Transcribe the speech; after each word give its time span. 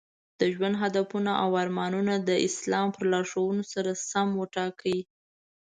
د 0.39 0.41
ژوند 0.53 0.75
هدفونه 0.83 1.31
او 1.43 1.49
ارمانونه 1.63 2.13
د 2.19 2.29
اسلام 2.47 2.87
په 2.95 3.01
لارښوونو 3.11 3.63
سره 3.73 3.91
سم 4.11 4.27
وټاکئ. 4.41 4.97